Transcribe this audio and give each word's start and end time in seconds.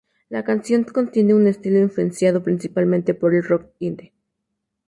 La 0.29 0.43
canción 0.43 0.83
contiene 0.83 1.35
un 1.35 1.45
estilo 1.45 1.77
influenciado 1.77 2.41
principalmente 2.41 3.13
por 3.13 3.35
el 3.35 3.43
rock 3.43 3.67
indie. 3.77 4.13